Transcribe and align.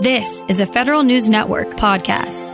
This 0.00 0.44
is 0.46 0.60
a 0.60 0.66
Federal 0.66 1.02
News 1.02 1.28
Network 1.28 1.70
podcast. 1.70 2.46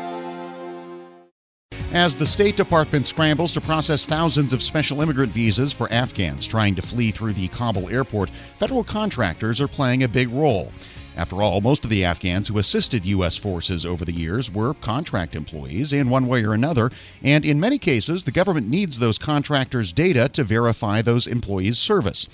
As 1.93 2.17
the 2.17 2.25
State 2.25 2.57
Department 2.57 3.07
scrambles 3.07 3.53
to 3.53 3.61
process 3.61 4.07
thousands 4.07 4.55
of 4.55 4.63
special 4.63 5.03
immigrant 5.03 5.31
visas 5.31 5.71
for 5.71 5.93
Afghans 5.93 6.47
trying 6.47 6.75
to 6.75 6.81
flee 6.81 7.11
through 7.11 7.35
the 7.35 7.49
Kabul 7.49 7.91
airport, 7.91 8.31
federal 8.31 8.83
contractors 8.83 9.61
are 9.61 9.69
playing 9.69 10.05
a 10.05 10.09
big 10.09 10.31
role. 10.31 10.73
After 11.19 11.43
all, 11.43 11.61
most 11.61 11.85
of 11.85 11.91
the 11.91 12.03
Afghans 12.03 12.49
who 12.49 12.57
assisted 12.57 13.05
U.S. 13.05 13.37
forces 13.37 13.85
over 13.85 14.07
the 14.07 14.13
years 14.13 14.51
were 14.51 14.73
contract 14.73 15.37
employees 15.37 15.93
in 15.93 16.09
one 16.09 16.27
way 16.27 16.45
or 16.45 16.55
another, 16.55 16.91
and 17.23 17.45
in 17.45 17.61
many 17.61 17.77
cases, 17.77 18.25
the 18.25 18.33
government 18.33 18.71
needs 18.71 18.99
those 18.99 19.19
contractors' 19.19 19.93
data 19.93 20.31
to 20.31 20.45
verify 20.45 21.03
those 21.03 21.27
employees' 21.27 21.79
service. 21.79 22.27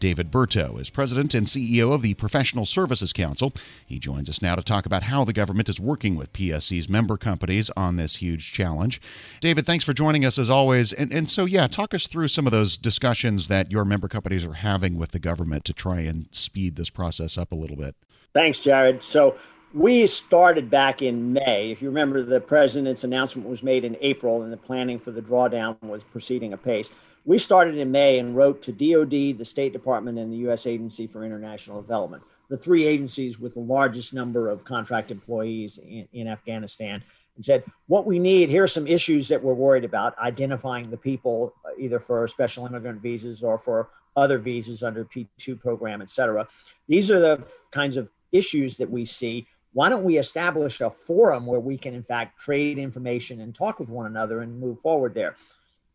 David 0.00 0.30
Berteau 0.30 0.80
is 0.80 0.90
president 0.90 1.34
and 1.34 1.46
CEO 1.46 1.92
of 1.92 2.00
the 2.00 2.14
Professional 2.14 2.64
Services 2.64 3.12
Council. 3.12 3.52
He 3.86 3.98
joins 3.98 4.28
us 4.30 4.40
now 4.40 4.54
to 4.56 4.62
talk 4.62 4.86
about 4.86 5.04
how 5.04 5.24
the 5.24 5.34
government 5.34 5.68
is 5.68 5.78
working 5.78 6.16
with 6.16 6.32
PSC's 6.32 6.88
member 6.88 7.18
companies 7.18 7.70
on 7.76 7.96
this 7.96 8.16
huge 8.16 8.52
challenge. 8.52 9.00
David, 9.40 9.66
thanks 9.66 9.84
for 9.84 9.92
joining 9.92 10.24
us 10.24 10.38
as 10.38 10.48
always. 10.48 10.92
And, 10.92 11.12
and 11.12 11.28
so, 11.28 11.44
yeah, 11.44 11.66
talk 11.66 11.92
us 11.92 12.06
through 12.06 12.28
some 12.28 12.46
of 12.46 12.52
those 12.52 12.78
discussions 12.78 13.48
that 13.48 13.70
your 13.70 13.84
member 13.84 14.08
companies 14.08 14.44
are 14.44 14.54
having 14.54 14.98
with 14.98 15.12
the 15.12 15.18
government 15.18 15.64
to 15.66 15.74
try 15.74 16.00
and 16.00 16.26
speed 16.32 16.76
this 16.76 16.90
process 16.90 17.36
up 17.36 17.52
a 17.52 17.56
little 17.56 17.76
bit. 17.76 17.94
Thanks, 18.32 18.60
Jared. 18.60 19.02
So, 19.02 19.36
we 19.72 20.06
started 20.08 20.68
back 20.68 21.00
in 21.00 21.32
May. 21.32 21.70
If 21.70 21.80
you 21.80 21.88
remember, 21.88 22.24
the 22.24 22.40
president's 22.40 23.04
announcement 23.04 23.48
was 23.48 23.62
made 23.62 23.84
in 23.84 23.96
April, 24.00 24.42
and 24.42 24.52
the 24.52 24.56
planning 24.56 24.98
for 24.98 25.12
the 25.12 25.22
drawdown 25.22 25.80
was 25.80 26.02
proceeding 26.02 26.52
apace. 26.52 26.90
We 27.24 27.38
started 27.38 27.76
in 27.76 27.90
May 27.90 28.18
and 28.18 28.34
wrote 28.34 28.62
to 28.62 28.72
DOD, 28.72 29.38
the 29.38 29.44
State 29.44 29.72
Department, 29.72 30.18
and 30.18 30.32
the 30.32 30.38
U.S. 30.38 30.66
Agency 30.66 31.06
for 31.06 31.24
International 31.24 31.82
Development, 31.82 32.22
the 32.48 32.56
three 32.56 32.84
agencies 32.86 33.38
with 33.38 33.54
the 33.54 33.60
largest 33.60 34.14
number 34.14 34.48
of 34.48 34.64
contract 34.64 35.10
employees 35.10 35.78
in, 35.78 36.08
in 36.12 36.28
Afghanistan, 36.28 37.02
and 37.36 37.44
said, 37.44 37.62
What 37.88 38.06
we 38.06 38.18
need, 38.18 38.48
here 38.48 38.64
are 38.64 38.68
some 38.68 38.86
issues 38.86 39.28
that 39.28 39.42
we're 39.42 39.54
worried 39.54 39.84
about 39.84 40.18
identifying 40.18 40.90
the 40.90 40.96
people, 40.96 41.52
uh, 41.64 41.70
either 41.78 41.98
for 41.98 42.26
special 42.26 42.66
immigrant 42.66 43.02
visas 43.02 43.42
or 43.42 43.58
for 43.58 43.90
other 44.16 44.38
visas 44.38 44.82
under 44.82 45.04
P2 45.04 45.60
program, 45.60 46.00
et 46.02 46.10
cetera. 46.10 46.48
These 46.88 47.10
are 47.10 47.20
the 47.20 47.46
kinds 47.70 47.96
of 47.96 48.10
issues 48.32 48.76
that 48.78 48.90
we 48.90 49.04
see. 49.04 49.46
Why 49.72 49.88
don't 49.88 50.04
we 50.04 50.18
establish 50.18 50.80
a 50.80 50.90
forum 50.90 51.46
where 51.46 51.60
we 51.60 51.78
can, 51.78 51.94
in 51.94 52.02
fact, 52.02 52.40
trade 52.40 52.78
information 52.78 53.40
and 53.40 53.54
talk 53.54 53.78
with 53.78 53.88
one 53.88 54.06
another 54.06 54.40
and 54.40 54.58
move 54.58 54.80
forward 54.80 55.14
there? 55.14 55.36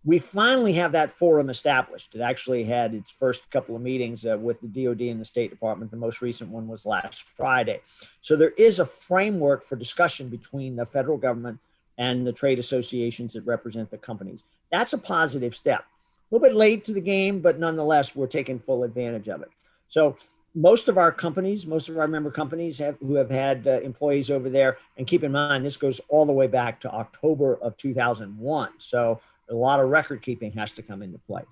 We 0.06 0.20
finally 0.20 0.74
have 0.74 0.92
that 0.92 1.12
forum 1.12 1.50
established. 1.50 2.14
It 2.14 2.22
actually 2.22 2.64
had 2.64 2.94
its 2.94 3.10
first 3.10 3.50
couple 3.50 3.76
of 3.76 3.82
meetings 3.82 4.26
uh, 4.26 4.38
with 4.38 4.62
the 4.62 4.68
DoD 4.68 5.02
and 5.02 5.20
the 5.20 5.26
State 5.26 5.50
Department. 5.50 5.90
The 5.90 5.98
most 5.98 6.22
recent 6.22 6.52
one 6.52 6.68
was 6.68 6.86
last 6.86 7.24
Friday. 7.36 7.82
So 8.22 8.36
there 8.36 8.52
is 8.52 8.80
a 8.80 8.86
framework 8.86 9.64
for 9.64 9.76
discussion 9.76 10.30
between 10.30 10.76
the 10.76 10.86
federal 10.86 11.18
government 11.18 11.60
and 11.98 12.26
the 12.26 12.32
trade 12.32 12.60
associations 12.60 13.34
that 13.34 13.46
represent 13.46 13.90
the 13.90 13.98
companies. 13.98 14.44
That's 14.72 14.94
a 14.94 14.98
positive 14.98 15.56
step. 15.56 15.82
A 15.82 16.36
little 16.36 16.48
bit 16.48 16.56
late 16.56 16.84
to 16.86 16.94
the 16.94 17.02
game, 17.02 17.40
but 17.40 17.60
nonetheless, 17.60 18.16
we're 18.16 18.28
taking 18.28 18.60
full 18.60 18.84
advantage 18.84 19.28
of 19.28 19.42
it. 19.42 19.50
So 19.88 20.18
most 20.54 20.88
of 20.88 20.98
our 20.98 21.12
companies, 21.12 21.66
most 21.66 21.90
of 21.90 21.98
our 21.98 22.08
member 22.08 22.32
companies 22.32 22.78
have 22.80 22.98
who 23.00 23.16
have 23.16 23.30
had 23.30 23.68
uh, 23.68 23.82
employees 23.82 24.30
over 24.30 24.50
there, 24.50 24.78
and 24.98 25.06
keep 25.06 25.24
in 25.24 25.32
mind 25.32 25.66
this 25.66 25.78
goes 25.78 26.00
all 26.10 26.26
the 26.26 26.34
way 26.34 26.48
back 26.48 26.80
to 26.82 26.92
October 26.92 27.58
of 27.58 27.76
2001. 27.78 28.70
So 28.78 29.20
a 29.50 29.56
lot 29.56 29.80
of 29.80 29.90
record 29.90 30.22
keeping 30.22 30.52
has 30.54 30.72
to 30.74 30.82
come 30.82 31.02
into 31.02 31.18
play. 31.20 31.44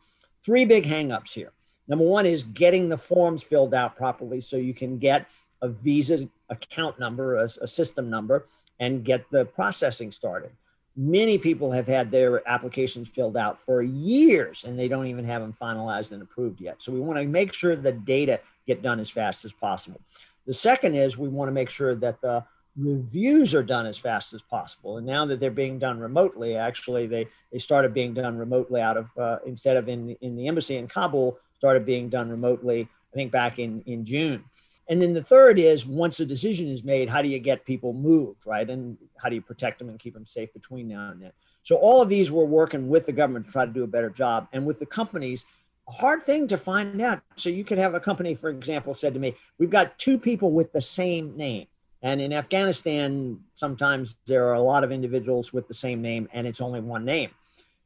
Three 0.44 0.66
big 0.66 0.86
hangups 0.86 1.34
here. 1.34 1.52
Number 1.88 2.06
one 2.06 2.26
is 2.26 2.44
getting 2.44 2.90
the 2.90 2.98
forms 2.98 3.44
filled 3.44 3.74
out 3.74 3.96
properly 3.96 4.40
so 4.40 4.58
you 4.58 4.74
can 4.74 4.98
get 4.98 5.28
a 5.62 5.70
visa 5.70 6.28
account 6.50 7.00
number, 7.00 7.38
a, 7.38 7.50
a 7.62 7.68
system 7.68 8.10
number, 8.10 8.46
and 8.80 9.04
get 9.04 9.30
the 9.32 9.46
processing 9.46 10.12
started. 10.12 10.52
Many 10.96 11.38
people 11.38 11.72
have 11.72 11.88
had 11.88 12.12
their 12.12 12.48
applications 12.48 13.10
filled 13.10 13.36
out 13.36 13.58
for 13.58 13.82
years 13.82 14.64
and 14.64 14.78
they 14.78 14.88
don't 14.88 15.08
even 15.08 15.26
have 15.26 15.42
them 15.42 15.54
finalized 15.54 16.12
and 16.12 16.22
approved 16.22 16.62
yet. 16.62 16.82
So 16.82 16.92
we 16.92 17.00
want 17.00 17.20
to 17.20 17.26
make 17.26 17.54
sure 17.54 17.76
the 17.76 17.92
data 17.92 18.40
get 18.68 18.82
done 18.82 19.00
as 19.00 19.10
fast 19.10 19.44
as 19.44 19.54
possible. 19.54 20.00
The 20.46 20.54
second 20.54 20.96
is 20.96 21.18
we 21.18 21.30
want 21.30 21.48
to 21.48 21.54
make 21.54 21.70
sure 21.70 21.96
that 21.96 22.22
the 22.22 22.44
reviews 22.76 23.54
are 23.54 23.64
done 23.64 23.86
as 23.86 23.98
fast 23.98 24.34
as 24.34 24.42
possible. 24.42 24.98
And 24.98 25.06
now 25.06 25.26
that 25.26 25.40
they're 25.40 25.52
being 25.52 25.80
done 25.80 26.00
remotely, 26.00 26.56
actually 26.56 27.08
they, 27.08 27.28
they 27.52 27.60
started 27.60 27.94
being 27.94 28.14
done 28.14 28.38
remotely 28.38 28.82
out 28.82 28.98
of, 28.98 29.10
uh, 29.18 29.38
instead 29.46 29.78
of 29.78 29.88
in, 29.88 30.16
in 30.22 30.36
the 30.36 30.48
embassy 30.48 30.78
in 30.78 30.88
Kabul, 30.88 31.38
started 31.56 31.86
being 31.86 32.10
done 32.10 32.30
remotely, 32.30 32.82
I 32.82 33.16
think 33.16 33.32
back 33.32 33.60
in, 33.60 33.82
in 33.82 34.04
June. 34.06 34.44
And 34.90 35.02
then 35.02 35.14
the 35.14 35.24
third 35.24 35.60
is 35.60 35.86
once 35.86 36.20
a 36.20 36.26
decision 36.26 36.68
is 36.68 36.84
made, 36.84 37.08
how 37.08 37.22
do 37.22 37.30
you 37.30 37.40
get 37.40 37.64
people 37.64 37.94
moved, 37.94 38.46
right? 38.46 38.70
And 38.70 38.98
how 39.22 39.30
do 39.30 39.36
you 39.36 39.42
protect 39.42 39.80
them 39.80 39.90
and 39.90 39.98
keep 39.98 40.14
them 40.14 40.26
safe 40.26 40.52
between 40.54 40.90
now 40.90 41.12
and 41.12 41.22
then? 41.22 41.32
So 41.62 41.78
all 41.78 42.02
of 42.02 42.10
these 42.10 42.32
we're 42.32 42.44
working 42.44 42.90
with 42.90 43.06
the 43.06 43.14
government 43.14 43.46
to 43.46 43.52
try 43.52 43.66
to 43.66 43.72
do 43.72 43.84
a 43.84 43.88
better 43.88 44.10
job. 44.10 44.48
And 44.52 44.66
with 44.66 44.80
the 44.80 44.86
companies, 44.86 45.46
a 45.88 45.92
hard 45.92 46.24
thing 46.24 46.48
to 46.48 46.58
find 46.58 47.02
out. 47.02 47.22
So 47.36 47.50
you 47.50 47.64
could 47.64 47.78
have 47.78 47.94
a 47.94 48.00
company, 48.00 48.36
for 48.36 48.50
example, 48.50 48.94
said 48.94 49.14
to 49.14 49.20
me, 49.20 49.36
we've 49.58 49.70
got 49.70 49.98
two 49.98 50.18
people 50.18 50.52
with 50.52 50.74
the 50.74 50.82
same 50.82 51.38
name 51.38 51.68
and 52.04 52.20
in 52.20 52.34
Afghanistan, 52.34 53.40
sometimes 53.56 54.18
there 54.28 54.46
are 54.50 54.56
a 54.56 54.62
lot 54.62 54.84
of 54.84 54.92
individuals 54.92 55.54
with 55.54 55.70
the 55.70 55.74
same 55.74 56.02
name 56.02 56.28
and 56.34 56.46
it's 56.46 56.60
only 56.60 56.82
one 56.82 57.06
name. 57.06 57.30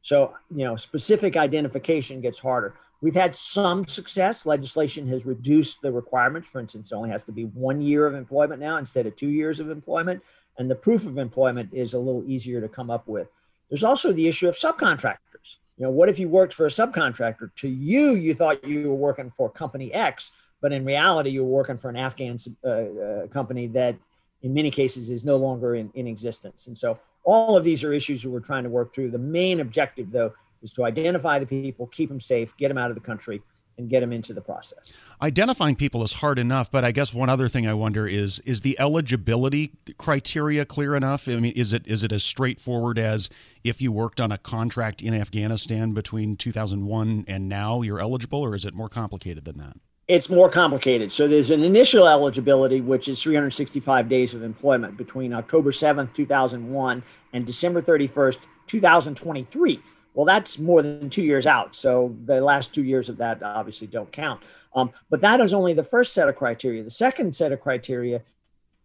So, 0.02 0.34
you 0.50 0.64
know, 0.64 0.74
specific 0.74 1.36
identification 1.36 2.20
gets 2.20 2.38
harder. 2.38 2.74
We've 3.00 3.14
had 3.14 3.36
some 3.36 3.86
success. 3.86 4.44
Legislation 4.44 5.06
has 5.06 5.24
reduced 5.24 5.80
the 5.82 5.92
requirements. 5.92 6.48
For 6.48 6.60
instance, 6.60 6.90
it 6.90 6.96
only 6.96 7.10
has 7.10 7.22
to 7.24 7.32
be 7.32 7.44
one 7.44 7.80
year 7.80 8.06
of 8.06 8.14
employment 8.14 8.60
now 8.60 8.78
instead 8.78 9.06
of 9.06 9.14
two 9.14 9.28
years 9.28 9.60
of 9.60 9.70
employment. 9.70 10.20
And 10.58 10.68
the 10.68 10.74
proof 10.74 11.06
of 11.06 11.16
employment 11.18 11.72
is 11.72 11.94
a 11.94 11.98
little 11.98 12.24
easier 12.26 12.60
to 12.60 12.68
come 12.68 12.90
up 12.90 13.06
with. 13.06 13.28
There's 13.70 13.84
also 13.84 14.12
the 14.12 14.26
issue 14.26 14.48
of 14.48 14.56
subcontractors. 14.56 15.58
You 15.76 15.84
know, 15.84 15.90
what 15.90 16.08
if 16.08 16.18
you 16.18 16.28
worked 16.28 16.54
for 16.54 16.66
a 16.66 16.70
subcontractor? 16.70 17.54
To 17.54 17.68
you, 17.68 18.16
you 18.16 18.34
thought 18.34 18.64
you 18.64 18.88
were 18.88 18.96
working 18.96 19.30
for 19.30 19.48
company 19.48 19.94
X, 19.94 20.32
but 20.60 20.72
in 20.72 20.84
reality, 20.84 21.30
you're 21.30 21.44
working 21.44 21.78
for 21.78 21.88
an 21.88 21.96
Afghan 21.96 22.36
uh, 22.64 22.68
uh, 22.68 23.26
company 23.28 23.66
that 23.68 23.96
in 24.42 24.54
many 24.54 24.70
cases 24.70 25.10
is 25.10 25.24
no 25.24 25.36
longer 25.36 25.74
in, 25.74 25.90
in 25.94 26.06
existence. 26.06 26.66
And 26.66 26.76
so 26.76 26.98
all 27.24 27.56
of 27.56 27.64
these 27.64 27.84
are 27.84 27.92
issues 27.92 28.22
that 28.22 28.30
we're 28.30 28.40
trying 28.40 28.64
to 28.64 28.70
work 28.70 28.94
through. 28.94 29.10
The 29.10 29.18
main 29.18 29.60
objective, 29.60 30.10
though, 30.10 30.32
is 30.62 30.72
to 30.72 30.84
identify 30.84 31.38
the 31.38 31.46
people, 31.46 31.86
keep 31.86 32.08
them 32.08 32.20
safe, 32.20 32.56
get 32.56 32.68
them 32.68 32.78
out 32.78 32.90
of 32.90 32.94
the 32.94 33.00
country, 33.00 33.42
and 33.78 33.88
get 33.88 34.00
them 34.00 34.12
into 34.12 34.34
the 34.34 34.40
process. 34.40 34.98
Identifying 35.22 35.76
people 35.76 36.02
is 36.02 36.12
hard 36.12 36.38
enough, 36.38 36.70
but 36.70 36.84
I 36.84 36.90
guess 36.90 37.14
one 37.14 37.28
other 37.28 37.48
thing 37.48 37.66
I 37.66 37.74
wonder 37.74 38.08
is 38.08 38.40
is 38.40 38.60
the 38.60 38.78
eligibility 38.80 39.72
criteria 39.98 40.64
clear 40.64 40.96
enough? 40.96 41.28
I 41.28 41.36
mean, 41.36 41.52
is 41.54 41.72
it 41.72 41.86
is 41.86 42.02
it 42.02 42.12
as 42.12 42.24
straightforward 42.24 42.98
as 42.98 43.30
if 43.62 43.80
you 43.80 43.92
worked 43.92 44.20
on 44.20 44.32
a 44.32 44.38
contract 44.38 45.00
in 45.00 45.14
Afghanistan 45.14 45.92
between 45.92 46.36
2001 46.36 47.24
and 47.28 47.48
now 47.48 47.82
you're 47.82 48.00
eligible 48.00 48.40
or 48.40 48.54
is 48.56 48.64
it 48.64 48.74
more 48.74 48.88
complicated 48.88 49.44
than 49.44 49.58
that? 49.58 49.76
It's 50.08 50.30
more 50.30 50.48
complicated. 50.48 51.12
So 51.12 51.28
there's 51.28 51.50
an 51.50 51.62
initial 51.62 52.08
eligibility, 52.08 52.80
which 52.80 53.08
is 53.08 53.22
365 53.22 54.08
days 54.08 54.32
of 54.32 54.42
employment 54.42 54.96
between 54.96 55.34
October 55.34 55.70
7th, 55.70 56.14
2001 56.14 57.02
and 57.34 57.46
December 57.46 57.82
31st, 57.82 58.38
2023. 58.66 59.82
Well, 60.14 60.24
that's 60.24 60.58
more 60.58 60.80
than 60.80 61.10
two 61.10 61.22
years 61.22 61.46
out. 61.46 61.74
So 61.74 62.16
the 62.24 62.40
last 62.40 62.72
two 62.72 62.84
years 62.84 63.10
of 63.10 63.18
that 63.18 63.42
obviously 63.42 63.86
don't 63.86 64.10
count. 64.10 64.42
Um, 64.74 64.90
but 65.10 65.20
that 65.20 65.40
is 65.40 65.52
only 65.52 65.74
the 65.74 65.84
first 65.84 66.14
set 66.14 66.28
of 66.28 66.36
criteria. 66.36 66.82
The 66.82 66.90
second 66.90 67.36
set 67.36 67.52
of 67.52 67.60
criteria 67.60 68.22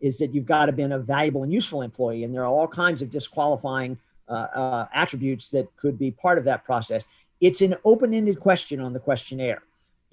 is 0.02 0.18
that 0.18 0.34
you've 0.34 0.46
got 0.46 0.66
to 0.66 0.74
be 0.74 0.84
a 0.84 1.00
valuable 1.00 1.44
and 1.44 1.54
useful 1.54 1.82
employee. 1.82 2.26
And 2.26 2.36
there 2.36 2.44
are 2.44 2.48
all 2.48 2.68
kinds 2.68 3.02
of 3.02 3.10
disqualifying 3.10 3.98
uh, 4.28 4.32
uh, 4.54 4.88
attributes 4.94 5.48
that 5.50 5.74
could 5.78 5.98
be 5.98 6.12
part 6.12 6.38
of 6.38 6.44
that 6.44 6.66
process. 6.66 7.08
It's 7.40 7.62
an 7.62 7.76
open 7.86 8.14
ended 8.14 8.42
question 8.42 8.82
on 8.82 8.92
the 8.92 9.00
questionnaire 9.00 9.64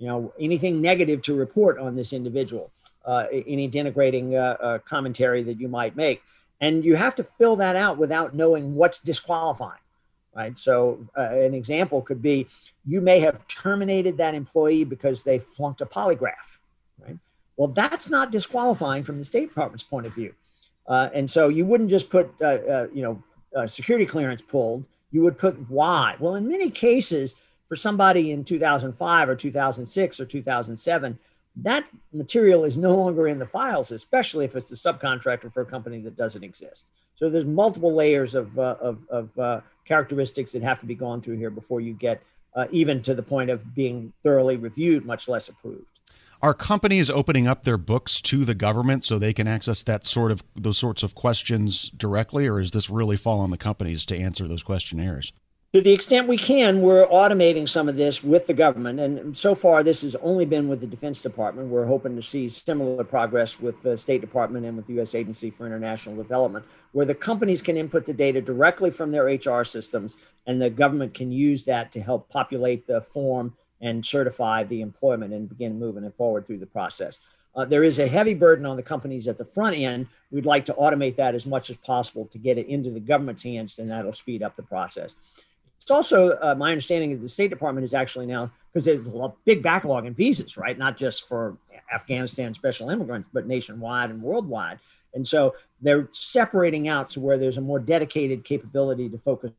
you 0.01 0.07
know, 0.07 0.33
anything 0.41 0.81
negative 0.81 1.21
to 1.23 1.35
report 1.35 1.79
on 1.79 1.95
this 1.95 2.13
individual, 2.13 2.73
uh, 3.05 3.27
any 3.33 3.71
denigrating 3.71 4.33
uh, 4.33 4.57
uh, 4.63 4.79
commentary 4.79 5.43
that 5.45 5.61
you 5.61 5.69
might 5.69 5.95
make. 5.95 6.23
And 6.63 6.85
you 6.85 6.97
have 6.97 7.15
to 7.17 7.23
fill 7.23 7.55
that 7.57 7.77
out 7.77 7.99
without 7.99 8.35
knowing 8.35 8.75
what's 8.75 8.99
disqualifying, 8.99 9.81
right? 10.35 10.59
So, 10.59 11.07
uh, 11.17 11.29
an 11.31 11.55
example 11.55 12.01
could 12.01 12.21
be 12.23 12.47
you 12.87 13.03
may 13.03 13.21
have 13.21 13.47
terminated 13.47 14.17
that 14.17 14.35
employee 14.35 14.85
because 14.85 15.23
they 15.23 15.39
flunked 15.39 15.83
a 15.83 15.87
polygraph, 15.87 16.59
right? 17.07 17.19
Well, 17.57 17.69
that's 17.69 18.09
not 18.09 18.33
disqualifying 18.33 19.05
from 19.05 19.19
the 19.19 19.25
State 19.25 19.51
Department's 19.51 19.85
point 19.85 20.07
of 20.07 20.15
view. 20.15 20.35
Uh, 20.87 21.11
and 21.13 21.31
so 21.31 21.49
you 21.49 21.67
wouldn't 21.67 21.91
just 21.91 22.09
put, 22.09 22.33
you 22.41 23.23
know, 23.55 23.67
security 23.67 24.07
clearance 24.07 24.41
pulled, 24.41 24.89
you 25.13 25.23
would 25.23 25.37
put 25.39 25.57
why. 25.71 26.17
Well, 26.19 26.37
in 26.37 26.49
many 26.49 26.71
cases, 26.71 27.37
for 27.71 27.77
somebody 27.77 28.33
in 28.33 28.43
2005 28.43 29.29
or 29.29 29.37
2006 29.37 30.21
or 30.21 30.27
2007, 30.27 31.19
that 31.55 31.89
material 32.13 32.65
is 32.65 32.77
no 32.77 32.97
longer 32.97 33.29
in 33.29 33.39
the 33.39 33.47
files, 33.47 33.93
especially 33.93 34.45
if 34.45 34.57
it's 34.57 34.73
a 34.73 34.75
subcontractor 34.75 35.53
for 35.53 35.61
a 35.61 35.65
company 35.65 36.01
that 36.01 36.17
doesn't 36.17 36.43
exist. 36.43 36.91
So 37.15 37.31
there's 37.31 37.45
multiple 37.45 37.95
layers 37.95 38.35
of, 38.35 38.59
uh, 38.59 38.75
of, 38.81 38.99
of 39.09 39.39
uh, 39.39 39.61
characteristics 39.85 40.51
that 40.51 40.63
have 40.63 40.81
to 40.81 40.87
be 40.87 40.97
gone 40.97 41.21
through 41.21 41.37
here 41.37 41.51
before 41.51 41.81
you 41.81 41.93
get 41.93 42.21
uh, 42.57 42.67
even 42.73 43.03
to 43.03 43.15
the 43.15 43.23
point 43.23 43.51
of 43.51 43.73
being 43.73 44.13
thoroughly 44.25 44.57
reviewed, 44.57 45.05
much 45.05 45.29
less 45.29 45.49
approved. 45.49 46.01
Are 46.43 46.55
companies 46.55 47.09
opening 47.09 47.47
up 47.47 47.63
their 47.63 47.79
books 47.79 48.21
to 48.23 48.45
the 48.45 48.55
government 48.55 49.05
so 49.05 49.17
they 49.17 49.33
can 49.33 49.47
access 49.47 49.85
that 49.85 50.05
sort 50.05 50.33
of 50.33 50.43
those 50.57 50.79
sorts 50.79 51.05
of 51.05 51.15
questions 51.15 51.89
directly, 51.91 52.49
or 52.49 52.59
is 52.59 52.73
this 52.73 52.91
really 52.91 53.17
fall 53.17 53.39
on 53.39 53.51
the 53.51 53.57
companies 53.57 54.05
to 54.07 54.19
answer 54.19 54.49
those 54.49 54.65
questionnaires? 54.65 55.33
To 55.73 55.81
the 55.81 55.93
extent 55.93 56.27
we 56.27 56.37
can, 56.37 56.81
we're 56.81 57.07
automating 57.07 57.69
some 57.69 57.89
of 57.89 57.95
this 57.95 58.25
with 58.25 58.49
the 58.49 58.53
government. 58.53 58.99
And 58.99 59.39
so 59.39 59.55
far, 59.55 59.85
this 59.85 60.03
has 60.03 60.17
only 60.17 60.45
been 60.45 60.67
with 60.67 60.81
the 60.81 60.87
Defense 60.87 61.23
Department. 61.23 61.69
We're 61.69 61.87
hoping 61.87 62.17
to 62.17 62.23
see 62.23 62.49
similar 62.49 63.05
progress 63.05 63.61
with 63.61 63.81
the 63.83 63.97
State 63.97 64.21
Department 64.21 64.67
and 64.67 64.77
with 64.77 64.89
the 64.89 64.95
U.S. 64.95 65.15
Agency 65.15 65.49
for 65.49 65.67
International 65.67 66.17
Development, 66.17 66.65
where 66.91 67.07
the 67.07 67.15
companies 67.15 67.63
can 67.63 67.77
input 67.77 68.05
the 68.05 68.13
data 68.13 68.41
directly 68.41 68.91
from 68.91 69.13
their 69.13 69.27
HR 69.27 69.63
systems, 69.63 70.17
and 70.49 70.61
the 70.61 70.71
government 70.71 71.15
can 71.15 71.31
use 71.31 71.63
that 71.65 71.93
to 71.93 72.01
help 72.01 72.29
populate 72.31 72.89
the 72.89 73.01
form 73.01 73.55
and 73.81 74.05
certify 74.05 74.65
the 74.65 74.81
employment 74.81 75.33
and 75.33 75.49
begin 75.49 75.79
moving 75.79 76.03
it 76.03 76.17
forward 76.17 76.49
through 76.49 76.59
the 76.59 76.67
process. 76.67 77.21
Uh, 77.55 77.65
there 77.65 77.85
is 77.85 78.01
a 78.01 78.07
heavy 78.09 78.35
burden 78.35 78.67
on 78.67 78.77
the 78.77 78.83
companies 78.83 79.29
at 79.29 79.39
the 79.39 79.45
front 79.45 79.77
end. 79.77 80.07
We'd 80.33 80.47
like 80.47 80.65
to 80.67 80.75
automate 80.75 81.17
that 81.17 81.35
as 81.37 81.47
much 81.47 81.71
as 81.71 81.77
possible 81.77 82.27
to 82.27 82.39
get 82.39 82.59
it 82.59 82.67
into 82.67 82.91
the 82.91 83.01
government's 83.01 83.45
hands, 83.45 83.79
and 83.79 83.91
that'll 83.91 84.13
speed 84.13 84.43
up 84.43 84.57
the 84.57 84.63
process. 84.65 85.15
It's 85.91 85.97
also 85.97 86.39
uh, 86.39 86.55
my 86.55 86.71
understanding 86.71 87.11
that 87.11 87.21
the 87.21 87.29
State 87.29 87.51
Department 87.51 87.85
is 87.85 87.95
actually 87.95 88.27
now 88.27 88.49
because 88.73 88.85
there's 88.85 89.09
a 89.09 89.33
big 89.45 89.61
backlog 89.61 90.07
in 90.07 90.15
visas, 90.15 90.57
right? 90.57 90.79
Not 90.79 90.97
just 90.97 91.27
for 91.27 91.57
Afghanistan 91.93 92.55
special 92.55 92.91
immigrants, 92.91 93.29
but 93.33 93.49
nationwide 93.49 94.11
and 94.11 94.23
worldwide. 94.23 94.79
And 95.15 95.27
so 95.27 95.57
they're 95.81 96.09
separating 96.13 96.87
out 96.87 97.11
to 97.11 97.21
where 97.21 97.39
there's 97.39 97.59
a 97.59 97.61
more 97.61 97.81
dedicated 97.81 98.45
capability 98.45 99.09
to 99.09 99.19
focus 99.19 99.51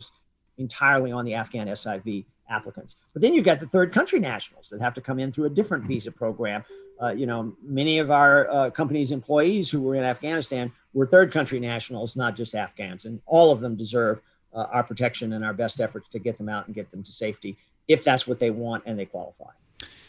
entirely 0.57 1.11
on 1.11 1.25
the 1.25 1.33
Afghan 1.33 1.67
SIV 1.67 2.23
applicants. 2.49 2.95
But 3.11 3.21
then 3.21 3.33
you've 3.33 3.43
got 3.43 3.59
the 3.59 3.67
third 3.67 3.91
country 3.91 4.21
nationals 4.21 4.69
that 4.69 4.79
have 4.79 4.93
to 4.93 5.01
come 5.01 5.19
in 5.19 5.33
through 5.33 5.47
a 5.47 5.49
different 5.49 5.83
visa 5.83 6.13
program. 6.13 6.63
Uh, 7.01 7.09
you 7.09 7.25
know, 7.25 7.53
many 7.61 7.99
of 7.99 8.09
our 8.09 8.49
uh, 8.49 8.69
company's 8.69 9.11
employees 9.11 9.69
who 9.69 9.81
were 9.81 9.95
in 9.95 10.05
Afghanistan 10.05 10.71
were 10.93 11.05
third 11.05 11.33
country 11.33 11.59
nationals, 11.59 12.15
not 12.15 12.37
just 12.37 12.55
Afghans, 12.55 13.03
and 13.03 13.19
all 13.25 13.51
of 13.51 13.59
them 13.59 13.75
deserve 13.75 14.21
uh, 14.53 14.67
our 14.71 14.83
protection 14.83 15.33
and 15.33 15.43
our 15.43 15.53
best 15.53 15.79
efforts 15.79 16.07
to 16.09 16.19
get 16.19 16.37
them 16.37 16.49
out 16.49 16.65
and 16.67 16.75
get 16.75 16.91
them 16.91 17.03
to 17.03 17.11
safety 17.11 17.57
if 17.87 18.03
that's 18.03 18.27
what 18.27 18.39
they 18.39 18.51
want 18.51 18.83
and 18.85 18.97
they 18.97 19.05
qualify. 19.05 19.49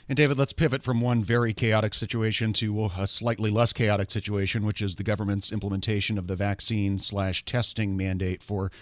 And 0.08 0.16
David, 0.16 0.36
let's 0.36 0.52
pivot 0.52 0.82
from 0.82 1.00
one 1.00 1.22
very 1.22 1.54
chaotic 1.54 1.94
situation 1.94 2.52
to 2.54 2.90
a 2.98 3.06
slightly 3.06 3.50
less 3.50 3.72
chaotic 3.72 4.10
situation, 4.10 4.66
which 4.66 4.82
is 4.82 4.96
the 4.96 5.04
government's 5.04 5.52
implementation 5.52 6.18
of 6.18 6.26
the 6.26 6.34
vaccine 6.34 6.98
slash 6.98 7.44
testing 7.44 7.96
mandate 7.96 8.42
for 8.42 8.72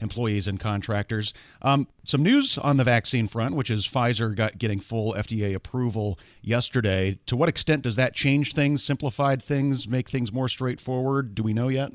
employees 0.00 0.48
and 0.48 0.58
contractors. 0.58 1.34
Um, 1.60 1.86
some 2.04 2.22
news 2.22 2.56
on 2.56 2.78
the 2.78 2.84
vaccine 2.84 3.28
front, 3.28 3.54
which 3.54 3.70
is 3.70 3.86
Pfizer 3.86 4.34
got 4.34 4.56
getting 4.56 4.80
full 4.80 5.12
FDA 5.12 5.54
approval 5.54 6.18
yesterday. 6.40 7.18
To 7.26 7.36
what 7.36 7.50
extent 7.50 7.82
does 7.82 7.96
that 7.96 8.14
change 8.14 8.54
things, 8.54 8.82
simplified 8.82 9.42
things, 9.42 9.86
make 9.86 10.08
things 10.08 10.32
more 10.32 10.48
straightforward? 10.48 11.34
Do 11.34 11.42
we 11.42 11.52
know 11.52 11.68
yet? 11.68 11.92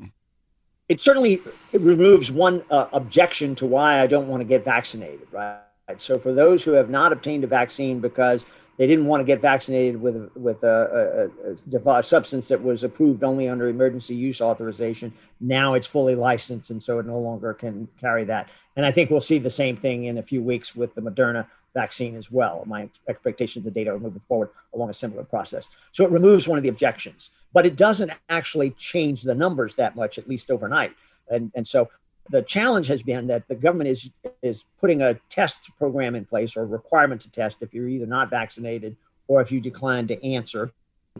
It 0.90 1.00
certainly 1.00 1.42
it 1.72 1.82
removes 1.82 2.32
one 2.32 2.64
uh, 2.70 2.88
objection 2.94 3.56
to 3.56 3.66
why 3.66 4.02
I 4.02 4.08
don't 4.08 4.28
want 4.28 4.42
to 4.42 4.46
get 4.46 4.64
vaccinated, 4.64 5.28
right? 5.32 5.60
So 5.98 6.18
for 6.18 6.34
those 6.34 6.64
who 6.64 6.72
have 6.72 6.90
not 6.90 7.12
obtained 7.12 7.44
a 7.44 7.48
vaccine 7.48 8.00
because 8.00 8.46
they 8.78 8.88
didn't 8.88 9.06
want 9.06 9.22
to 9.22 9.24
get 9.24 9.40
vaccinated 9.40 10.00
with 10.02 10.30
with 10.36 10.64
a, 10.64 11.30
a, 11.74 11.90
a, 11.90 12.04
substance 12.04 12.48
that 12.50 12.62
was 12.62 12.84
approved 12.84 13.24
only 13.24 13.48
under 13.48 13.70
emergency 13.70 14.16
use 14.16 14.42
authorization, 14.42 15.14
now 15.40 15.74
it's 15.74 15.88
fully 15.88 16.16
licensed, 16.16 16.72
and 16.72 16.82
so 16.82 17.00
it 17.00 17.06
no 17.06 17.20
longer 17.20 17.54
can 17.54 17.88
carry 18.00 18.26
that. 18.26 18.50
And 18.76 18.86
I 18.86 18.92
think 18.92 19.10
we'll 19.10 19.22
see 19.22 19.38
the 19.38 19.50
same 19.50 19.76
thing 19.76 20.06
in 20.06 20.18
a 20.18 20.24
few 20.24 20.42
weeks 20.42 20.76
with 20.76 20.94
the 20.94 21.02
Moderna 21.02 21.48
vaccine 21.76 22.16
as 22.16 22.32
well. 22.32 22.64
My 22.66 22.90
expectations 23.08 23.68
of 23.68 23.74
data 23.76 23.92
are 23.92 24.00
moving 24.00 24.22
forward 24.22 24.50
along 24.74 24.90
a 24.90 24.94
similar 24.94 25.24
process. 25.24 25.70
So 25.92 26.04
it 26.04 26.10
removes 26.10 26.48
one 26.48 26.58
of 26.58 26.64
the 26.64 26.70
objections, 26.70 27.30
but 27.54 27.68
it 27.68 27.76
doesn't 27.76 28.12
actually 28.30 28.72
change 28.72 29.22
the 29.22 29.36
numbers 29.36 29.76
that 29.76 29.96
much, 29.96 30.18
at 30.18 30.28
least 30.28 30.50
overnight. 30.50 30.94
And, 31.30 31.52
and 31.54 31.68
so 31.68 31.90
the 32.30 32.42
challenge 32.42 32.88
has 32.88 33.04
been 33.04 33.28
that 33.28 33.48
the 33.48 33.56
government 33.56 33.90
is 33.90 34.10
is 34.42 34.66
putting 34.80 35.04
a 35.04 35.14
test 35.30 35.70
program 35.78 36.16
in 36.16 36.26
place 36.26 36.58
or 36.58 36.66
requirement 36.66 37.22
to 37.22 37.30
test 37.30 37.62
if 37.62 37.74
you're 37.74 37.88
either 37.88 38.08
not 38.08 38.32
vaccinated 38.32 38.96
or 39.28 39.42
if 39.42 39.52
you 39.52 39.60
decline 39.62 40.08
to 40.08 40.26
answer. 40.26 40.72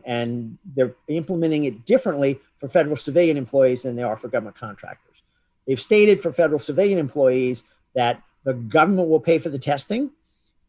And 0.04 0.58
they're 0.76 0.96
implementing 1.08 1.66
it 1.66 1.86
differently 1.86 2.40
for 2.58 2.68
federal 2.68 2.96
civilian 2.96 3.38
employees 3.38 3.84
than 3.84 3.96
they 3.96 4.04
are 4.04 4.18
for 4.18 4.30
government 4.30 4.58
contractors. 4.58 5.22
They've 5.68 5.80
stated 5.80 6.20
for 6.20 6.32
federal 6.32 6.60
civilian 6.60 6.98
employees 6.98 7.64
that 7.94 8.22
the 8.44 8.54
government 8.54 9.10
will 9.10 9.20
pay 9.20 9.38
for 9.38 9.50
the 9.50 9.60
testing 9.60 10.12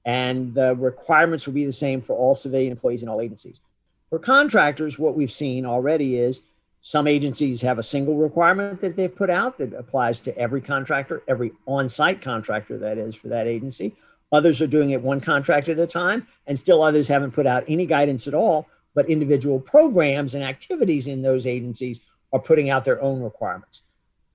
and 0.07 0.55
the 0.55 0.75
requirements 0.77 1.47
will 1.47 1.53
be 1.53 1.67
the 1.67 1.73
same 1.73 2.01
for 2.01 2.17
all 2.17 2.35
civilian 2.35 2.71
employees 2.71 3.03
in 3.03 3.09
all 3.09 3.21
agencies. 3.21 3.61
For 4.09 4.21
contractors, 4.21 4.99
what 4.99 5.17
we've 5.17 5.31
seen 5.31 5.67
already 5.67 6.17
is 6.17 6.41
some 6.81 7.09
agencies 7.09 7.61
have 7.63 7.81
a 7.81 7.83
single 7.83 8.17
requirement 8.17 8.81
that 8.81 8.97
they've 8.97 9.15
put 9.15 9.31
out 9.31 9.59
that 9.59 9.75
applies 9.75 10.21
to 10.21 10.39
every 10.39 10.61
contractor, 10.61 11.25
every 11.27 11.51
on 11.67 11.89
site 11.89 12.23
contractor, 12.23 12.79
that 12.79 12.99
is, 12.99 13.17
for 13.17 13.27
that 13.29 13.49
agency. 13.49 13.97
Others 14.31 14.63
are 14.63 14.69
doing 14.69 14.91
it 14.91 15.03
one 15.03 15.21
contract 15.21 15.69
at 15.69 15.81
a 15.81 15.87
time, 15.87 16.27
and 16.47 16.57
still 16.57 16.83
others 16.83 17.09
haven't 17.09 17.33
put 17.33 17.47
out 17.47 17.65
any 17.67 17.85
guidance 17.85 18.29
at 18.29 18.35
all. 18.35 18.69
But 18.95 19.11
individual 19.11 19.59
programs 19.59 20.35
and 20.35 20.45
activities 20.45 21.09
in 21.09 21.21
those 21.21 21.47
agencies 21.49 21.99
are 22.33 22.41
putting 22.41 22.71
out 22.71 22.85
their 22.85 23.03
own 23.03 23.21
requirements. 23.21 23.83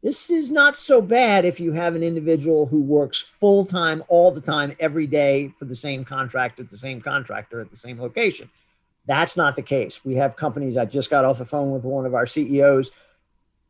This 0.04 0.32
is 0.32 0.50
not 0.50 0.78
so 0.78 1.00
bad 1.00 1.46
if 1.46 1.60
you 1.60 1.74
have 1.74 1.94
an 1.96 2.02
individual 2.02 2.66
who 2.66 2.82
works 2.82 3.22
full 3.40 3.66
time 3.66 4.04
all 4.08 4.32
the 4.32 4.42
time 4.42 4.76
every 4.80 5.06
day 5.06 5.50
for 5.60 5.66
the 5.66 5.76
same 5.76 6.04
contract 6.04 6.60
at 6.60 6.70
the 6.70 6.78
same 6.78 7.02
contractor 7.02 7.62
at 7.62 7.70
the 7.70 7.78
same 7.78 8.02
location. 8.02 8.50
That's 9.06 9.38
not 9.38 9.56
the 9.56 9.62
case. 9.62 10.04
We 10.04 10.16
have 10.16 10.36
companies. 10.36 10.76
I 10.76 10.86
just 10.86 11.12
got 11.12 11.24
off 11.24 11.38
the 11.38 11.46
phone 11.46 11.72
with 11.72 11.84
one 11.84 12.08
of 12.08 12.16
our 12.16 12.26
CEOs. 12.26 12.92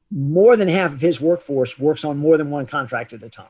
More 0.09 0.55
than 0.55 0.69
half 0.69 0.93
of 0.93 1.01
his 1.01 1.19
workforce 1.19 1.77
works 1.77 2.05
on 2.05 2.17
more 2.17 2.37
than 2.37 2.49
one 2.49 2.65
contract 2.65 3.11
at 3.11 3.23
a 3.23 3.29
time. 3.29 3.47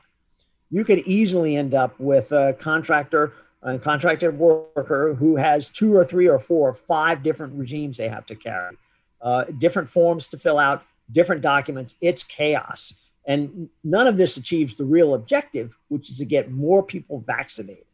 You 0.70 0.84
could 0.84 1.00
easily 1.00 1.56
end 1.56 1.74
up 1.74 1.98
with 2.00 2.32
a 2.32 2.56
contractor, 2.58 3.32
a 3.62 3.78
contracted 3.78 4.36
worker 4.38 5.14
who 5.14 5.36
has 5.36 5.68
two 5.68 5.94
or 5.94 6.04
three 6.04 6.28
or 6.28 6.40
four 6.40 6.70
or 6.70 6.74
five 6.74 7.22
different 7.22 7.54
regimes 7.54 7.96
they 7.96 8.08
have 8.08 8.26
to 8.26 8.34
carry, 8.34 8.76
uh, 9.20 9.44
different 9.58 9.88
forms 9.88 10.26
to 10.28 10.38
fill 10.38 10.58
out, 10.58 10.82
different 11.10 11.42
documents. 11.42 11.96
It's 12.00 12.22
chaos. 12.22 12.94
And 13.26 13.68
none 13.84 14.06
of 14.06 14.16
this 14.16 14.36
achieves 14.36 14.74
the 14.74 14.84
real 14.84 15.14
objective, 15.14 15.76
which 15.88 16.10
is 16.10 16.18
to 16.18 16.24
get 16.24 16.50
more 16.50 16.82
people 16.82 17.20
vaccinated. 17.20 17.84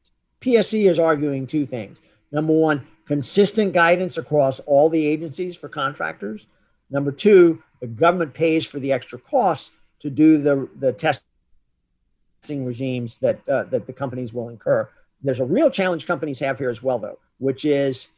PSC 0.41 0.89
is 0.89 0.99
arguing 0.99 1.47
two 1.47 1.67
things. 1.67 1.99
Number 2.33 2.53
one, 2.53 2.87
consistent 3.07 3.73
guidance 3.73 4.19
across 4.19 4.61
all 4.61 4.89
the 4.89 5.05
agencies 5.05 5.57
for 5.57 5.69
contractors. 5.69 6.47
Number 6.91 7.11
two, 7.11 7.63
the 7.81 7.87
government 7.87 8.35
pays 8.35 8.65
for 8.65 8.79
the 8.79 8.93
extra 8.93 9.19
costs 9.19 9.73
to 10.01 10.11
do 10.11 10.41
the, 10.41 10.69
the 10.79 10.93
testing 10.93 12.65
regimes 12.65 13.19
that, 13.19 13.47
uh, 13.49 13.65
that 13.65 13.87
the 13.87 13.93
companies 13.93 14.33
will 14.33 14.49
incur. 14.49 14.89
There's 15.23 15.41
a 15.41 15.45
real 15.45 15.71
challenge 15.71 16.07
companies 16.07 16.39
have 16.41 16.59
here 16.59 16.71
as 16.71 16.83
well, 16.83 16.99
though, 16.99 17.19
which 17.39 17.65
is 17.65 18.09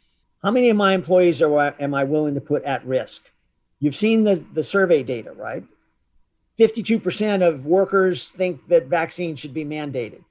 how 0.43 0.51
many 0.51 0.71
of 0.71 0.77
my 0.77 0.93
employees 0.95 1.41
are, 1.43 1.75
am 1.81 1.95
I 1.95 2.05
willing 2.05 2.35
to 2.35 2.41
put 2.41 2.63
at 2.65 2.85
risk? 2.87 3.31
You've 3.81 3.97
seen 3.97 4.25
the, 4.25 4.45
the 4.53 4.63
survey 4.63 5.03
data, 5.03 5.33
right? 5.33 5.65
52% 6.59 7.47
of 7.47 7.65
workers 7.65 8.29
think 8.31 8.69
that 8.69 8.87
vaccines 8.87 9.41
should 9.41 9.55
be 9.55 9.65
mandated. 9.65 10.23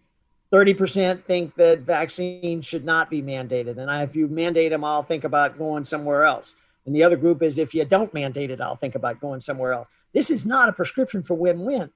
30% 0.53 1.23
think 1.25 1.55
that 1.55 1.81
vaccines 1.81 2.65
should 2.65 2.85
not 2.85 3.09
be 3.09 3.21
mandated. 3.21 3.77
And 3.77 3.89
I, 3.89 4.03
if 4.03 4.15
you 4.15 4.27
mandate 4.27 4.71
them, 4.71 4.83
I'll 4.83 5.03
think 5.03 5.23
about 5.23 5.57
going 5.57 5.83
somewhere 5.83 6.25
else. 6.25 6.55
And 6.85 6.95
the 6.95 7.03
other 7.03 7.17
group 7.17 7.43
is 7.43 7.59
if 7.59 7.73
you 7.73 7.85
don't 7.85 8.13
mandate 8.13 8.49
it, 8.51 8.61
I'll 8.61 8.75
think 8.75 8.95
about 8.95 9.19
going 9.19 9.39
somewhere 9.39 9.73
else. 9.73 9.89
This 10.13 10.31
is 10.31 10.45
not 10.45 10.69
a 10.69 10.73
prescription 10.73 11.21
for 11.21 11.35
win 11.35 11.61
win, 11.61 11.89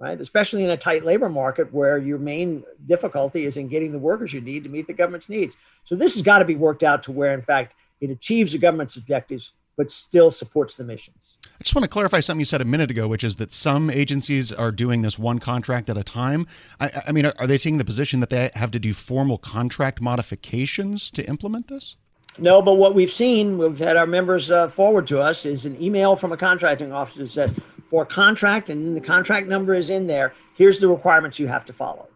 right? 0.00 0.20
Especially 0.20 0.64
in 0.64 0.70
a 0.70 0.76
tight 0.76 1.04
labor 1.04 1.28
market 1.28 1.72
where 1.72 1.98
your 1.98 2.18
main 2.18 2.64
difficulty 2.86 3.46
is 3.46 3.56
in 3.56 3.68
getting 3.68 3.92
the 3.92 4.00
workers 4.00 4.32
you 4.32 4.40
need 4.40 4.64
to 4.64 4.70
meet 4.70 4.88
the 4.88 4.92
government's 4.92 5.28
needs. 5.28 5.56
So 5.84 5.94
this 5.94 6.14
has 6.14 6.22
got 6.22 6.40
to 6.40 6.44
be 6.44 6.56
worked 6.56 6.82
out 6.82 7.04
to 7.04 7.12
where, 7.12 7.34
in 7.34 7.42
fact, 7.42 7.76
it 8.00 8.10
achieves 8.10 8.50
the 8.50 8.58
government's 8.58 8.96
objectives 8.96 9.52
but 9.76 9.90
still 9.90 10.30
supports 10.30 10.76
the 10.76 10.84
missions. 10.84 11.38
I 11.46 11.62
just 11.62 11.74
want 11.74 11.84
to 11.84 11.90
clarify 11.90 12.20
something 12.20 12.40
you 12.40 12.44
said 12.44 12.60
a 12.60 12.66
minute 12.66 12.90
ago, 12.90 13.08
which 13.08 13.24
is 13.24 13.36
that 13.36 13.52
some 13.52 13.90
agencies 13.90 14.52
are 14.52 14.70
doing 14.70 15.02
this 15.02 15.18
one 15.18 15.38
contract 15.38 15.88
at 15.88 15.96
a 15.96 16.04
time. 16.04 16.46
I, 16.80 16.90
I 17.08 17.12
mean, 17.12 17.26
are, 17.26 17.32
are 17.38 17.46
they 17.46 17.58
taking 17.58 17.78
the 17.78 17.84
position 17.84 18.20
that 18.20 18.30
they 18.30 18.50
have 18.54 18.70
to 18.72 18.78
do 18.78 18.92
formal 18.92 19.38
contract 19.38 20.00
modifications 20.00 21.10
to 21.12 21.26
implement 21.26 21.68
this? 21.68 21.96
No, 22.38 22.62
but 22.62 22.74
what 22.74 22.94
we've 22.94 23.10
seen, 23.10 23.58
we've 23.58 23.78
had 23.78 23.96
our 23.96 24.06
members 24.06 24.50
uh, 24.50 24.68
forward 24.68 25.06
to 25.08 25.20
us, 25.20 25.44
is 25.44 25.66
an 25.66 25.80
email 25.82 26.16
from 26.16 26.32
a 26.32 26.36
contracting 26.36 26.92
officer 26.92 27.24
that 27.24 27.28
says, 27.28 27.54
for 27.84 28.06
contract, 28.06 28.70
and 28.70 28.96
the 28.96 29.00
contract 29.00 29.48
number 29.48 29.74
is 29.74 29.90
in 29.90 30.06
there, 30.06 30.32
here's 30.54 30.78
the 30.78 30.88
requirements 30.88 31.38
you 31.38 31.46
have 31.46 31.64
to 31.66 31.74
follow. 31.74 32.08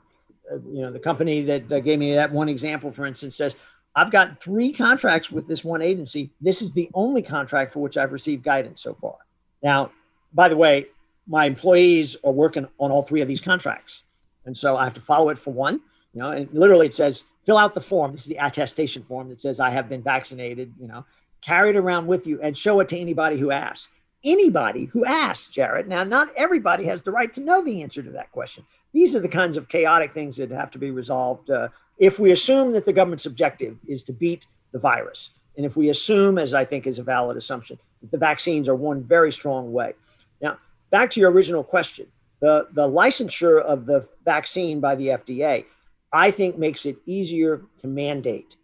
Uh, 0.51 0.57
you 0.73 0.81
know, 0.81 0.91
the 0.91 0.99
company 0.99 1.43
that 1.43 1.71
uh, 1.71 1.81
gave 1.81 1.99
me 1.99 2.15
that 2.15 2.33
one 2.33 2.49
example, 2.49 2.91
for 2.91 3.05
instance, 3.05 3.37
says, 3.37 3.57
I've 3.97 4.11
got 4.11 4.39
three 4.39 4.73
contracts 4.73 5.33
with 5.33 5.49
this 5.49 5.65
one 5.65 5.81
agency. 5.81 6.31
This 6.41 6.61
is 6.61 6.73
the 6.73 6.91
only 6.93 7.23
contract 7.23 7.73
for 7.73 7.81
which 7.81 7.97
I've 7.97 8.13
received 8.13 8.45
guidance 8.45 8.83
so 8.83 8.93
far. 8.93 9.17
Now, 9.63 9.91
by 10.35 10.51
the 10.51 10.57
way, 10.57 10.87
my 11.27 11.47
employees 11.47 12.15
are 12.23 12.33
working 12.33 12.69
on 12.79 12.91
all 12.91 13.03
three 13.03 13.23
of 13.23 13.29
these 13.29 13.41
contracts. 13.41 14.03
And 14.45 14.57
so 14.57 14.77
I 14.77 14.85
have 14.85 14.95
to 14.95 15.01
follow 15.01 15.31
it 15.31 15.39
for 15.39 15.53
one, 15.53 15.81
you 16.13 16.21
know, 16.21 16.31
and 16.31 16.49
literally 16.53 16.87
it 16.87 16.95
says 16.95 17.25
fill 17.47 17.57
out 17.57 17.75
the 17.75 17.81
form. 17.81 18.13
This 18.13 18.23
is 18.23 18.29
the 18.29 18.37
attestation 18.37 19.03
form 19.03 19.31
that 19.31 19.41
says 19.41 19.61
I 19.61 19.71
have 19.71 19.89
been 19.89 20.03
vaccinated. 20.03 20.75
You 20.79 20.89
know, 20.89 21.05
carry 21.41 21.71
it 21.71 21.77
around 21.77 22.07
with 22.07 22.27
you 22.27 22.41
and 22.43 22.57
show 22.57 22.81
it 22.81 22.89
to 22.91 22.99
anybody 22.99 23.39
who 23.39 23.51
asks. 23.51 23.89
Anybody 24.25 24.87
who 24.87 25.05
asks, 25.05 25.49
Jared. 25.49 25.89
Now, 25.89 26.05
not 26.05 26.31
everybody 26.37 26.85
has 26.85 27.03
the 27.03 27.13
right 27.13 27.33
to 27.35 27.41
know 27.41 27.63
the 27.63 27.83
answer 27.83 28.03
to 28.03 28.11
that 28.11 28.33
question. 28.33 28.65
These 28.93 29.15
are 29.15 29.21
the 29.21 29.29
kinds 29.29 29.57
of 29.57 29.69
chaotic 29.69 30.13
things 30.13 30.37
that 30.37 30.51
have 30.51 30.71
to 30.73 30.79
be 30.79 30.91
resolved 30.91 31.51
uh, 31.51 31.69
if 31.99 32.19
we 32.19 32.33
assume 32.33 32.73
that 32.73 32.85
the 32.85 32.93
government's 32.93 33.27
objective 33.27 33.77
is 33.87 34.03
to 34.05 34.13
beat 34.13 34.47
the 34.73 34.79
virus. 34.79 35.31
And 35.57 35.65
if 35.65 35.77
we 35.77 35.89
assume, 35.89 36.39
as 36.39 36.53
I 36.53 36.65
think 36.65 36.87
is 36.87 36.99
a 36.99 37.03
valid 37.03 37.37
assumption, 37.37 37.79
that 38.03 38.11
the 38.11 38.19
vaccines 38.19 38.69
are 38.69 38.75
one 38.75 39.03
very 39.03 39.33
strong 39.33 39.73
way. 39.73 39.95
Now, 40.43 40.59
back 40.91 41.11
to 41.11 41.21
your 41.21 41.31
original 41.31 41.65
question 41.65 42.07
the, 42.41 42.69
the 42.73 42.87
licensure 42.87 43.63
of 43.63 43.87
the 43.87 44.07
vaccine 44.25 44.79
by 44.79 44.95
the 44.95 45.09
FDA, 45.09 45.65
I 46.13 46.31
think 46.31 46.59
makes 46.59 46.85
it 46.85 46.99
easier 47.07 47.63
to 47.79 47.87
mandate 47.87 48.57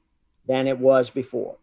than 0.46 0.66
it 0.66 0.78
was 0.78 1.10
before. 1.10 1.56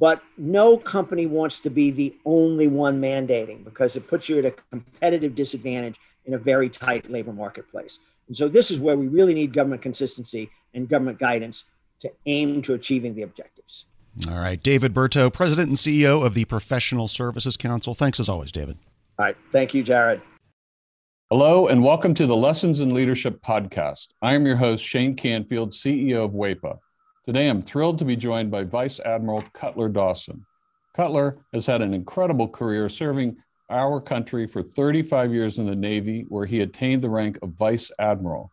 But 0.00 0.22
no 0.38 0.76
company 0.76 1.26
wants 1.26 1.58
to 1.60 1.70
be 1.70 1.90
the 1.90 2.16
only 2.24 2.66
one 2.66 3.00
mandating 3.00 3.62
because 3.62 3.94
it 3.94 4.08
puts 4.08 4.28
you 4.28 4.38
at 4.38 4.44
a 4.44 4.54
competitive 4.70 5.34
disadvantage 5.34 5.96
in 6.24 6.34
a 6.34 6.38
very 6.38 6.68
tight 6.68 7.08
labor 7.10 7.32
marketplace. 7.32 7.98
And 8.26 8.36
so 8.36 8.48
this 8.48 8.70
is 8.70 8.80
where 8.80 8.96
we 8.96 9.06
really 9.06 9.34
need 9.34 9.52
government 9.52 9.82
consistency 9.82 10.50
and 10.74 10.88
government 10.88 11.18
guidance 11.18 11.64
to 12.00 12.10
aim 12.26 12.62
to 12.62 12.74
achieving 12.74 13.14
the 13.14 13.22
objectives. 13.22 13.86
All 14.28 14.38
right. 14.38 14.62
David 14.62 14.92
Berteau, 14.94 15.32
President 15.32 15.68
and 15.68 15.76
CEO 15.76 16.24
of 16.24 16.34
the 16.34 16.44
Professional 16.44 17.08
Services 17.08 17.56
Council. 17.56 17.94
Thanks 17.94 18.20
as 18.20 18.28
always, 18.28 18.52
David. 18.52 18.76
All 19.18 19.24
right. 19.24 19.36
Thank 19.52 19.74
you, 19.74 19.82
Jared. 19.82 20.20
Hello, 21.30 21.66
and 21.66 21.82
welcome 21.82 22.14
to 22.14 22.26
the 22.26 22.36
Lessons 22.36 22.80
in 22.80 22.94
Leadership 22.94 23.40
podcast. 23.40 24.08
I 24.22 24.34
am 24.34 24.46
your 24.46 24.56
host, 24.56 24.84
Shane 24.84 25.16
Canfield, 25.16 25.70
CEO 25.70 26.24
of 26.24 26.32
WEPA. 26.32 26.78
Today, 27.26 27.48
I'm 27.48 27.62
thrilled 27.62 27.98
to 28.00 28.04
be 28.04 28.14
joined 28.14 28.50
by 28.50 28.64
Vice 28.64 29.00
Admiral 29.00 29.42
Cutler 29.52 29.88
Dawson. 29.88 30.44
Cutler 30.94 31.38
has 31.52 31.66
had 31.66 31.82
an 31.82 31.94
incredible 31.94 32.48
career 32.48 32.88
serving 32.88 33.38
our 33.70 34.00
country 34.00 34.46
for 34.46 34.62
35 34.62 35.32
years 35.32 35.58
in 35.58 35.66
the 35.66 35.74
Navy, 35.74 36.26
where 36.28 36.46
he 36.46 36.60
attained 36.60 37.02
the 37.02 37.10
rank 37.10 37.38
of 37.42 37.54
Vice 37.54 37.90
Admiral. 37.98 38.52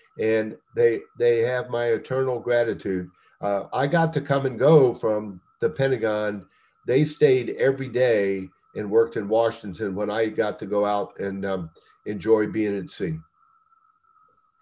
and 0.19 0.55
they 0.75 1.01
they 1.17 1.39
have 1.39 1.69
my 1.69 1.85
eternal 1.85 2.39
gratitude. 2.39 3.09
Uh, 3.41 3.63
I 3.73 3.87
got 3.87 4.13
to 4.13 4.21
come 4.21 4.45
and 4.45 4.59
go 4.59 4.93
from 4.93 5.41
the 5.61 5.69
Pentagon. 5.69 6.45
They 6.87 7.05
stayed 7.05 7.51
every 7.51 7.87
day 7.87 8.49
and 8.75 8.89
worked 8.89 9.17
in 9.17 9.27
Washington 9.27 9.95
when 9.95 10.09
I 10.09 10.27
got 10.27 10.59
to 10.59 10.65
go 10.65 10.85
out 10.85 11.19
and 11.19 11.45
um, 11.45 11.69
enjoy 12.05 12.47
being 12.47 12.77
at 12.77 12.89
sea. 12.89 13.17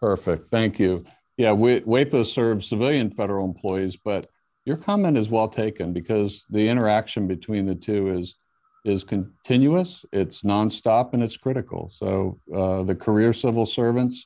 Perfect. 0.02 0.48
Thank 0.48 0.80
you. 0.80 1.04
Yeah, 1.38 1.54
we, 1.54 1.82
WEPA 1.82 2.26
serves 2.26 2.68
civilian 2.68 3.12
federal 3.12 3.46
employees, 3.46 3.98
but 3.98 4.30
your 4.66 4.78
comment 4.78 5.18
is 5.18 5.30
well 5.30 5.48
taken 5.48 5.94
because 5.94 6.46
the 6.50 6.68
interaction 6.68 7.28
between 7.28 7.66
the 7.66 7.76
two 7.76 8.10
is 8.10 8.36
is 8.86 9.04
continuous, 9.04 10.06
it's 10.14 10.44
nonstop, 10.44 11.14
and 11.14 11.22
it's 11.22 11.36
critical. 11.36 11.90
So 11.90 12.40
uh, 12.54 12.84
the 12.84 12.96
career 12.96 13.34
civil 13.34 13.66
servants, 13.66 14.26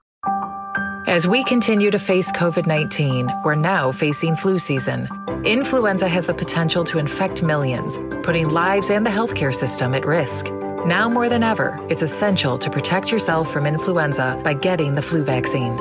As 1.07 1.27
we 1.27 1.43
continue 1.43 1.89
to 1.89 1.97
face 1.97 2.31
COVID 2.31 2.67
19, 2.67 3.31
we're 3.43 3.55
now 3.55 3.91
facing 3.91 4.35
flu 4.35 4.59
season. 4.59 5.07
Influenza 5.43 6.07
has 6.07 6.27
the 6.27 6.33
potential 6.33 6.83
to 6.85 6.99
infect 6.99 7.41
millions, 7.41 7.97
putting 8.23 8.49
lives 8.49 8.91
and 8.91 9.03
the 9.03 9.09
healthcare 9.09 9.53
system 9.53 9.95
at 9.95 10.05
risk. 10.05 10.45
Now 10.85 11.09
more 11.09 11.27
than 11.27 11.41
ever, 11.41 11.79
it's 11.89 12.03
essential 12.03 12.59
to 12.59 12.69
protect 12.69 13.11
yourself 13.11 13.51
from 13.51 13.65
influenza 13.65 14.39
by 14.43 14.53
getting 14.53 14.93
the 14.93 15.01
flu 15.01 15.23
vaccine. 15.23 15.75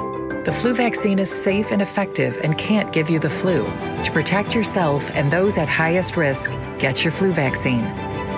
The 0.44 0.52
flu 0.52 0.72
vaccine 0.72 1.18
is 1.18 1.30
safe 1.30 1.70
and 1.70 1.82
effective 1.82 2.40
and 2.42 2.56
can't 2.56 2.90
give 2.90 3.10
you 3.10 3.18
the 3.18 3.28
flu. 3.28 3.62
To 4.04 4.10
protect 4.12 4.54
yourself 4.54 5.10
and 5.10 5.30
those 5.30 5.58
at 5.58 5.68
highest 5.68 6.16
risk, 6.16 6.50
get 6.78 7.04
your 7.04 7.12
flu 7.12 7.32
vaccine. 7.32 7.84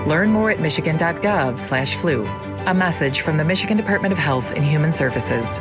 Learn 0.08 0.30
more 0.30 0.50
at 0.50 0.58
michigan.gov/flu. 0.58 2.26
A 2.66 2.74
message 2.74 3.20
from 3.20 3.36
the 3.38 3.44
Michigan 3.44 3.76
Department 3.76 4.12
of 4.12 4.18
Health 4.18 4.52
and 4.52 4.64
Human 4.64 4.90
Services. 4.90 5.60